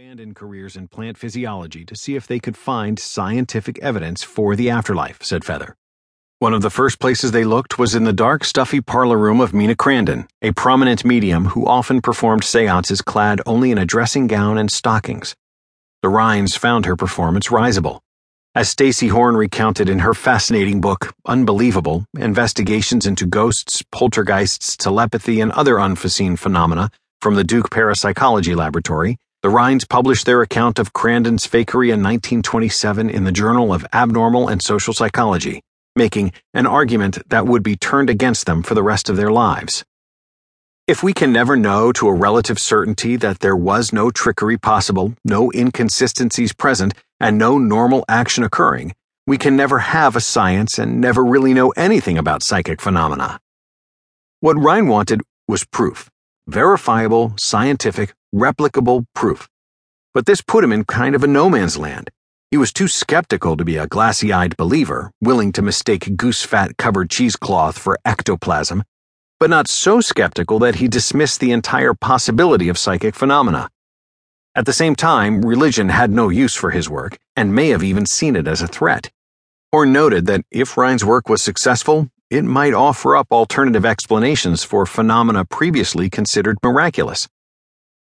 abandoned 0.00 0.34
careers 0.34 0.76
in 0.76 0.88
plant 0.88 1.18
physiology 1.18 1.84
to 1.84 1.94
see 1.94 2.16
if 2.16 2.26
they 2.26 2.38
could 2.40 2.56
find 2.56 2.98
scientific 2.98 3.78
evidence 3.80 4.22
for 4.22 4.56
the 4.56 4.70
afterlife, 4.70 5.22
said 5.22 5.44
Feather. 5.44 5.76
One 6.38 6.54
of 6.54 6.62
the 6.62 6.70
first 6.70 6.98
places 6.98 7.32
they 7.32 7.44
looked 7.44 7.78
was 7.78 7.94
in 7.94 8.04
the 8.04 8.12
dark, 8.14 8.42
stuffy 8.44 8.80
parlor 8.80 9.18
room 9.18 9.42
of 9.42 9.52
Mina 9.52 9.74
Crandon, 9.74 10.26
a 10.40 10.52
prominent 10.52 11.04
medium 11.04 11.44
who 11.44 11.66
often 11.66 12.00
performed 12.00 12.44
seances 12.44 13.02
clad 13.02 13.42
only 13.44 13.72
in 13.72 13.76
a 13.76 13.84
dressing 13.84 14.26
gown 14.26 14.56
and 14.56 14.70
stockings. 14.70 15.34
The 16.00 16.08
Rhines 16.08 16.56
found 16.56 16.86
her 16.86 16.96
performance 16.96 17.50
risible. 17.50 18.00
As 18.54 18.70
Stacy 18.70 19.08
Horn 19.08 19.36
recounted 19.36 19.90
in 19.90 19.98
her 19.98 20.14
fascinating 20.14 20.80
book, 20.80 21.12
Unbelievable 21.26 22.06
Investigations 22.16 23.04
into 23.04 23.26
Ghosts, 23.26 23.82
Poltergeists, 23.92 24.78
Telepathy, 24.78 25.42
and 25.42 25.52
Other 25.52 25.78
Unforeseen 25.78 26.36
Phenomena 26.36 26.90
from 27.20 27.34
the 27.34 27.44
Duke 27.44 27.70
Parapsychology 27.70 28.54
Laboratory, 28.54 29.18
the 29.42 29.48
Rhines 29.48 29.86
published 29.86 30.26
their 30.26 30.42
account 30.42 30.78
of 30.78 30.92
Crandon's 30.92 31.46
fakery 31.46 31.86
in 31.86 32.02
1927 32.02 33.08
in 33.08 33.24
the 33.24 33.32
Journal 33.32 33.72
of 33.72 33.86
Abnormal 33.90 34.48
and 34.48 34.62
Social 34.62 34.92
Psychology, 34.92 35.62
making 35.96 36.32
an 36.52 36.66
argument 36.66 37.26
that 37.30 37.46
would 37.46 37.62
be 37.62 37.74
turned 37.74 38.10
against 38.10 38.44
them 38.44 38.62
for 38.62 38.74
the 38.74 38.82
rest 38.82 39.08
of 39.08 39.16
their 39.16 39.30
lives. 39.30 39.82
If 40.86 41.02
we 41.02 41.14
can 41.14 41.32
never 41.32 41.56
know 41.56 41.90
to 41.92 42.08
a 42.08 42.12
relative 42.12 42.58
certainty 42.58 43.16
that 43.16 43.40
there 43.40 43.56
was 43.56 43.94
no 43.94 44.10
trickery 44.10 44.58
possible, 44.58 45.14
no 45.24 45.50
inconsistencies 45.54 46.52
present, 46.52 46.92
and 47.18 47.38
no 47.38 47.56
normal 47.56 48.04
action 48.10 48.44
occurring, 48.44 48.92
we 49.26 49.38
can 49.38 49.56
never 49.56 49.78
have 49.78 50.16
a 50.16 50.20
science 50.20 50.78
and 50.78 51.00
never 51.00 51.24
really 51.24 51.54
know 51.54 51.70
anything 51.70 52.18
about 52.18 52.42
psychic 52.42 52.82
phenomena. 52.82 53.40
What 54.40 54.58
Rhine 54.58 54.86
wanted 54.86 55.22
was 55.48 55.64
proof 55.64 56.10
verifiable, 56.46 57.34
scientific, 57.38 58.14
replicable 58.34 59.06
proof. 59.14 59.48
But 60.14 60.26
this 60.26 60.40
put 60.40 60.64
him 60.64 60.72
in 60.72 60.84
kind 60.84 61.14
of 61.14 61.22
a 61.22 61.28
no 61.28 61.48
man's 61.48 61.76
land. 61.76 62.10
He 62.50 62.56
was 62.56 62.72
too 62.72 62.88
skeptical 62.88 63.56
to 63.56 63.64
be 63.64 63.76
a 63.76 63.86
glassy 63.86 64.32
eyed 64.32 64.56
believer, 64.56 65.12
willing 65.20 65.52
to 65.52 65.62
mistake 65.62 66.16
goose 66.16 66.42
fat 66.42 66.76
covered 66.76 67.08
cheesecloth 67.08 67.78
for 67.78 67.98
ectoplasm, 68.04 68.82
but 69.38 69.50
not 69.50 69.68
so 69.68 70.00
skeptical 70.00 70.58
that 70.58 70.76
he 70.76 70.88
dismissed 70.88 71.40
the 71.40 71.52
entire 71.52 71.94
possibility 71.94 72.68
of 72.68 72.76
psychic 72.76 73.14
phenomena. 73.14 73.70
At 74.56 74.66
the 74.66 74.72
same 74.72 74.96
time, 74.96 75.42
religion 75.42 75.90
had 75.90 76.10
no 76.10 76.28
use 76.28 76.56
for 76.56 76.72
his 76.72 76.90
work, 76.90 77.16
and 77.36 77.54
may 77.54 77.68
have 77.68 77.84
even 77.84 78.04
seen 78.04 78.34
it 78.34 78.48
as 78.48 78.60
a 78.60 78.66
threat. 78.66 79.10
Horn 79.72 79.92
noted 79.92 80.26
that 80.26 80.44
if 80.50 80.76
Rhine's 80.76 81.04
work 81.04 81.28
was 81.28 81.40
successful, 81.40 82.08
it 82.30 82.44
might 82.44 82.72
offer 82.72 83.16
up 83.16 83.26
alternative 83.32 83.84
explanations 83.84 84.62
for 84.62 84.86
phenomena 84.86 85.44
previously 85.44 86.08
considered 86.08 86.56
miraculous. 86.62 87.28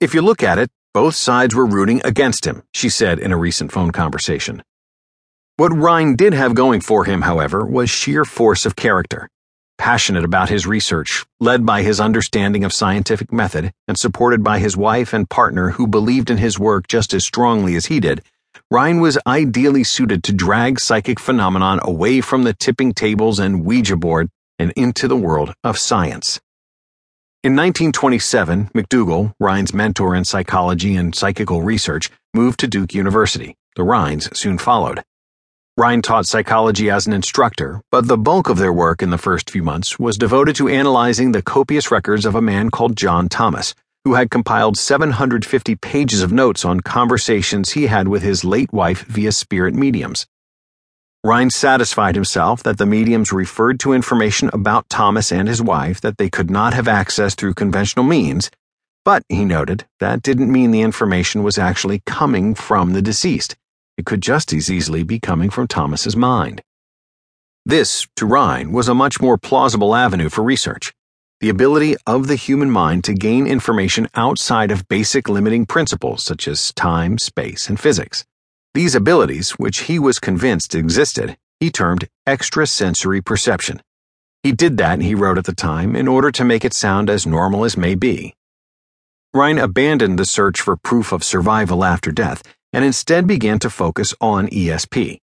If 0.00 0.14
you 0.14 0.22
look 0.22 0.42
at 0.42 0.58
it, 0.58 0.70
both 0.94 1.14
sides 1.14 1.54
were 1.54 1.66
rooting 1.66 2.00
against 2.04 2.46
him, 2.46 2.62
she 2.72 2.88
said 2.88 3.18
in 3.18 3.32
a 3.32 3.36
recent 3.36 3.70
phone 3.70 3.90
conversation. 3.90 4.62
What 5.56 5.76
Rhine 5.76 6.16
did 6.16 6.32
have 6.32 6.54
going 6.54 6.80
for 6.80 7.04
him, 7.04 7.22
however, 7.22 7.66
was 7.66 7.90
sheer 7.90 8.24
force 8.24 8.64
of 8.64 8.76
character. 8.76 9.28
Passionate 9.76 10.24
about 10.24 10.48
his 10.48 10.66
research, 10.66 11.26
led 11.38 11.66
by 11.66 11.82
his 11.82 12.00
understanding 12.00 12.64
of 12.64 12.72
scientific 12.72 13.32
method, 13.32 13.72
and 13.86 13.98
supported 13.98 14.42
by 14.42 14.58
his 14.58 14.76
wife 14.76 15.12
and 15.12 15.28
partner 15.28 15.70
who 15.70 15.86
believed 15.86 16.30
in 16.30 16.38
his 16.38 16.58
work 16.58 16.88
just 16.88 17.12
as 17.12 17.26
strongly 17.26 17.74
as 17.76 17.86
he 17.86 18.00
did, 18.00 18.22
Rhine 18.70 19.00
was 19.00 19.18
ideally 19.26 19.84
suited 19.84 20.24
to 20.24 20.32
drag 20.32 20.80
psychic 20.80 21.20
phenomenon 21.20 21.80
away 21.82 22.22
from 22.22 22.44
the 22.44 22.54
tipping 22.54 22.94
tables 22.94 23.38
and 23.38 23.64
Ouija 23.64 23.96
board 23.96 24.30
and 24.58 24.72
into 24.74 25.06
the 25.06 25.16
world 25.16 25.52
of 25.62 25.78
science. 25.78 26.40
In 27.42 27.52
1927, 27.52 28.70
McDougall, 28.74 29.34
Rhine's 29.38 29.74
mentor 29.74 30.14
in 30.14 30.24
psychology 30.24 30.96
and 30.96 31.14
psychical 31.14 31.60
research, 31.60 32.10
moved 32.32 32.58
to 32.60 32.66
Duke 32.66 32.94
University. 32.94 33.54
The 33.76 33.82
Rhines 33.82 34.34
soon 34.36 34.56
followed. 34.56 35.02
Rhine 35.76 36.00
taught 36.00 36.26
psychology 36.26 36.88
as 36.88 37.06
an 37.06 37.12
instructor, 37.12 37.82
but 37.90 38.08
the 38.08 38.16
bulk 38.16 38.48
of 38.48 38.56
their 38.56 38.72
work 38.72 39.02
in 39.02 39.10
the 39.10 39.18
first 39.18 39.50
few 39.50 39.62
months 39.62 39.98
was 39.98 40.16
devoted 40.16 40.56
to 40.56 40.68
analyzing 40.68 41.32
the 41.32 41.42
copious 41.42 41.90
records 41.90 42.24
of 42.24 42.34
a 42.34 42.40
man 42.40 42.70
called 42.70 42.96
John 42.96 43.28
Thomas, 43.28 43.74
who 44.04 44.14
had 44.14 44.30
compiled 44.30 44.76
750 44.76 45.76
pages 45.76 46.22
of 46.22 46.30
notes 46.30 46.64
on 46.64 46.80
conversations 46.80 47.72
he 47.72 47.86
had 47.86 48.06
with 48.06 48.22
his 48.22 48.44
late 48.44 48.70
wife 48.70 49.04
via 49.06 49.32
spirit 49.32 49.74
mediums. 49.74 50.26
Rhine 51.24 51.48
satisfied 51.48 52.14
himself 52.14 52.62
that 52.64 52.76
the 52.76 52.84
mediums 52.84 53.32
referred 53.32 53.80
to 53.80 53.94
information 53.94 54.50
about 54.52 54.90
Thomas 54.90 55.32
and 55.32 55.48
his 55.48 55.62
wife 55.62 56.02
that 56.02 56.18
they 56.18 56.28
could 56.28 56.50
not 56.50 56.74
have 56.74 56.84
accessed 56.84 57.36
through 57.36 57.54
conventional 57.54 58.04
means, 58.04 58.50
but, 59.06 59.22
he 59.30 59.46
noted, 59.46 59.86
that 60.00 60.22
didn't 60.22 60.52
mean 60.52 60.70
the 60.70 60.82
information 60.82 61.42
was 61.42 61.56
actually 61.56 62.02
coming 62.04 62.54
from 62.54 62.92
the 62.92 63.00
deceased. 63.00 63.56
It 63.96 64.04
could 64.04 64.20
just 64.20 64.52
as 64.52 64.70
easily 64.70 65.02
be 65.02 65.18
coming 65.18 65.48
from 65.48 65.66
Thomas's 65.66 66.16
mind. 66.16 66.60
This, 67.64 68.06
to 68.16 68.26
Rhine, 68.26 68.72
was 68.72 68.88
a 68.88 68.94
much 68.94 69.18
more 69.18 69.38
plausible 69.38 69.94
avenue 69.94 70.28
for 70.28 70.42
research 70.44 70.92
the 71.44 71.50
ability 71.50 71.94
of 72.06 72.26
the 72.26 72.36
human 72.36 72.70
mind 72.70 73.04
to 73.04 73.12
gain 73.12 73.46
information 73.46 74.08
outside 74.14 74.70
of 74.70 74.88
basic 74.88 75.28
limiting 75.28 75.66
principles 75.66 76.24
such 76.24 76.48
as 76.48 76.72
time, 76.72 77.18
space, 77.18 77.68
and 77.68 77.78
physics. 77.78 78.24
These 78.72 78.94
abilities, 78.94 79.50
which 79.58 79.80
he 79.80 79.98
was 79.98 80.18
convinced 80.18 80.74
existed, 80.74 81.36
he 81.60 81.70
termed 81.70 82.08
extrasensory 82.26 83.20
perception. 83.20 83.82
He 84.42 84.52
did 84.52 84.78
that, 84.78 85.02
he 85.02 85.14
wrote 85.14 85.36
at 85.36 85.44
the 85.44 85.54
time, 85.54 85.94
in 85.94 86.08
order 86.08 86.30
to 86.30 86.46
make 86.46 86.64
it 86.64 86.72
sound 86.72 87.10
as 87.10 87.26
normal 87.26 87.66
as 87.66 87.76
may 87.76 87.94
be. 87.94 88.32
Rhine 89.34 89.58
abandoned 89.58 90.18
the 90.18 90.24
search 90.24 90.62
for 90.62 90.78
proof 90.78 91.12
of 91.12 91.22
survival 91.22 91.84
after 91.84 92.10
death 92.10 92.42
and 92.72 92.86
instead 92.86 93.26
began 93.26 93.58
to 93.58 93.68
focus 93.68 94.14
on 94.18 94.48
ESP. 94.48 95.18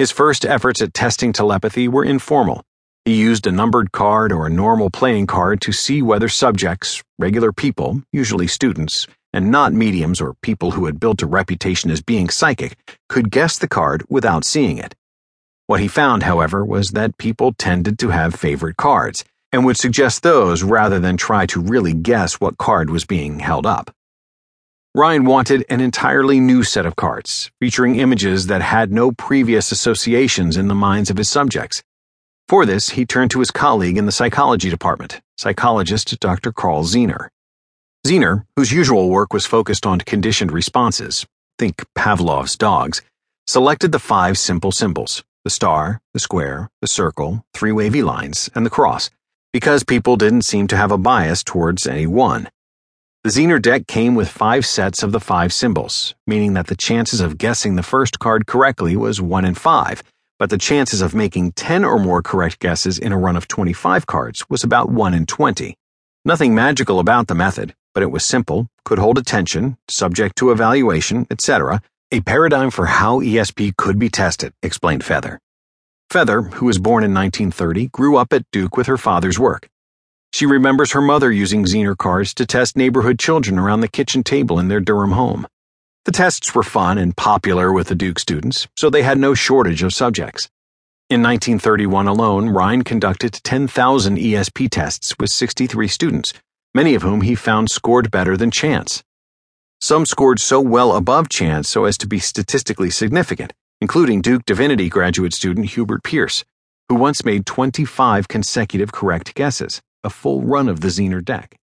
His 0.00 0.10
first 0.10 0.44
efforts 0.44 0.82
at 0.82 0.92
testing 0.92 1.32
telepathy 1.32 1.86
were 1.86 2.04
informal 2.04 2.64
he 3.04 3.16
used 3.16 3.48
a 3.48 3.52
numbered 3.52 3.90
card 3.90 4.30
or 4.32 4.46
a 4.46 4.50
normal 4.50 4.88
playing 4.88 5.26
card 5.26 5.60
to 5.60 5.72
see 5.72 6.02
whether 6.02 6.28
subjects, 6.28 7.02
regular 7.18 7.52
people, 7.52 8.00
usually 8.12 8.46
students, 8.46 9.08
and 9.32 9.50
not 9.50 9.72
mediums 9.72 10.20
or 10.20 10.34
people 10.42 10.72
who 10.72 10.86
had 10.86 11.00
built 11.00 11.20
a 11.20 11.26
reputation 11.26 11.90
as 11.90 12.00
being 12.00 12.28
psychic, 12.28 12.78
could 13.08 13.30
guess 13.30 13.58
the 13.58 13.66
card 13.66 14.04
without 14.08 14.44
seeing 14.44 14.78
it. 14.78 14.94
What 15.66 15.80
he 15.80 15.88
found, 15.88 16.22
however, 16.22 16.64
was 16.64 16.90
that 16.90 17.18
people 17.18 17.52
tended 17.54 17.98
to 18.00 18.10
have 18.10 18.34
favorite 18.34 18.76
cards 18.76 19.24
and 19.50 19.64
would 19.64 19.76
suggest 19.76 20.22
those 20.22 20.62
rather 20.62 21.00
than 21.00 21.16
try 21.16 21.46
to 21.46 21.60
really 21.60 21.94
guess 21.94 22.34
what 22.34 22.56
card 22.56 22.88
was 22.88 23.04
being 23.04 23.40
held 23.40 23.66
up. 23.66 23.90
Rhine 24.94 25.24
wanted 25.24 25.64
an 25.68 25.80
entirely 25.80 26.38
new 26.38 26.62
set 26.62 26.86
of 26.86 26.96
cards, 26.96 27.50
featuring 27.60 27.96
images 27.96 28.46
that 28.46 28.62
had 28.62 28.92
no 28.92 29.10
previous 29.10 29.72
associations 29.72 30.56
in 30.56 30.68
the 30.68 30.74
minds 30.74 31.10
of 31.10 31.16
his 31.16 31.30
subjects. 31.30 31.82
For 32.52 32.66
this, 32.66 32.90
he 32.90 33.06
turned 33.06 33.30
to 33.30 33.38
his 33.38 33.50
colleague 33.50 33.96
in 33.96 34.04
the 34.04 34.12
psychology 34.12 34.68
department, 34.68 35.22
psychologist 35.38 36.20
Dr. 36.20 36.52
Carl 36.52 36.84
Zener. 36.84 37.28
Zener, 38.06 38.44
whose 38.56 38.70
usual 38.70 39.08
work 39.08 39.32
was 39.32 39.46
focused 39.46 39.86
on 39.86 40.02
conditioned 40.02 40.52
responses, 40.52 41.24
think 41.58 41.82
Pavlov's 41.94 42.58
dogs, 42.58 43.00
selected 43.46 43.90
the 43.90 43.98
five 43.98 44.36
simple 44.36 44.70
symbols 44.70 45.24
the 45.44 45.48
star, 45.48 46.02
the 46.12 46.20
square, 46.20 46.68
the 46.82 46.88
circle, 46.88 47.42
three 47.54 47.72
wavy 47.72 48.02
lines, 48.02 48.50
and 48.54 48.66
the 48.66 48.76
cross, 48.78 49.08
because 49.54 49.82
people 49.82 50.16
didn't 50.16 50.44
seem 50.44 50.66
to 50.66 50.76
have 50.76 50.92
a 50.92 50.98
bias 50.98 51.42
towards 51.42 51.86
any 51.86 52.06
one. 52.06 52.50
The 53.24 53.30
Zener 53.30 53.62
deck 53.62 53.86
came 53.86 54.14
with 54.14 54.28
five 54.28 54.66
sets 54.66 55.02
of 55.02 55.12
the 55.12 55.20
five 55.20 55.54
symbols, 55.54 56.14
meaning 56.26 56.52
that 56.52 56.66
the 56.66 56.76
chances 56.76 57.22
of 57.22 57.38
guessing 57.38 57.76
the 57.76 57.82
first 57.82 58.18
card 58.18 58.46
correctly 58.46 58.94
was 58.94 59.22
1 59.22 59.46
in 59.46 59.54
5, 59.54 60.02
but 60.42 60.50
the 60.50 60.58
chances 60.58 61.00
of 61.00 61.14
making 61.14 61.52
10 61.52 61.84
or 61.84 62.00
more 62.00 62.20
correct 62.20 62.58
guesses 62.58 62.98
in 62.98 63.12
a 63.12 63.16
run 63.16 63.36
of 63.36 63.46
25 63.46 64.08
cards 64.08 64.44
was 64.50 64.64
about 64.64 64.90
1 64.90 65.14
in 65.14 65.24
20. 65.24 65.76
Nothing 66.24 66.52
magical 66.52 66.98
about 66.98 67.28
the 67.28 67.34
method, 67.36 67.76
but 67.94 68.02
it 68.02 68.10
was 68.10 68.24
simple, 68.24 68.66
could 68.84 68.98
hold 68.98 69.18
attention, 69.18 69.76
subject 69.86 70.34
to 70.38 70.50
evaluation, 70.50 71.28
etc., 71.30 71.80
a 72.10 72.22
paradigm 72.22 72.72
for 72.72 72.86
how 72.86 73.20
ESP 73.20 73.76
could 73.76 74.00
be 74.00 74.08
tested, 74.08 74.52
explained 74.64 75.04
Feather. 75.04 75.38
Feather, 76.10 76.42
who 76.42 76.66
was 76.66 76.80
born 76.80 77.04
in 77.04 77.14
1930, 77.14 77.86
grew 77.92 78.16
up 78.16 78.32
at 78.32 78.42
Duke 78.50 78.76
with 78.76 78.88
her 78.88 78.98
father's 78.98 79.38
work. 79.38 79.68
She 80.32 80.44
remembers 80.44 80.90
her 80.90 81.00
mother 81.00 81.30
using 81.30 81.66
Zener 81.66 81.96
cards 81.96 82.34
to 82.34 82.46
test 82.46 82.76
neighborhood 82.76 83.20
children 83.20 83.60
around 83.60 83.82
the 83.82 83.86
kitchen 83.86 84.24
table 84.24 84.58
in 84.58 84.66
their 84.66 84.80
Durham 84.80 85.12
home. 85.12 85.46
The 86.04 86.10
tests 86.10 86.52
were 86.52 86.64
fun 86.64 86.98
and 86.98 87.16
popular 87.16 87.72
with 87.72 87.86
the 87.86 87.94
Duke 87.94 88.18
students, 88.18 88.66
so 88.76 88.90
they 88.90 89.04
had 89.04 89.18
no 89.18 89.34
shortage 89.34 89.84
of 89.84 89.94
subjects. 89.94 90.48
In 91.08 91.22
1931 91.22 92.08
alone, 92.08 92.48
Rhine 92.48 92.82
conducted 92.82 93.34
10,000 93.44 94.16
ESP 94.16 94.68
tests 94.68 95.14
with 95.20 95.30
63 95.30 95.86
students, 95.86 96.32
many 96.74 96.96
of 96.96 97.02
whom 97.02 97.20
he 97.20 97.36
found 97.36 97.70
scored 97.70 98.10
better 98.10 98.36
than 98.36 98.50
chance. 98.50 99.04
Some 99.80 100.04
scored 100.04 100.40
so 100.40 100.60
well 100.60 100.96
above 100.96 101.28
chance 101.28 101.68
so 101.68 101.84
as 101.84 101.96
to 101.98 102.08
be 102.08 102.18
statistically 102.18 102.90
significant, 102.90 103.52
including 103.80 104.22
Duke 104.22 104.44
Divinity 104.44 104.88
graduate 104.88 105.34
student 105.34 105.66
Hubert 105.66 106.02
Pearce, 106.02 106.44
who 106.88 106.96
once 106.96 107.24
made 107.24 107.46
25 107.46 108.26
consecutive 108.26 108.90
correct 108.90 109.36
guesses, 109.36 109.80
a 110.02 110.10
full 110.10 110.42
run 110.42 110.68
of 110.68 110.80
the 110.80 110.88
Zener 110.88 111.24
deck. 111.24 111.56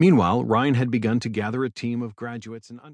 Meanwhile, 0.00 0.44
Rhine 0.44 0.74
had 0.74 0.92
begun 0.92 1.18
to 1.20 1.28
gather 1.28 1.64
a 1.64 1.70
team 1.70 2.02
of 2.02 2.14
graduates 2.14 2.70
and 2.70 2.78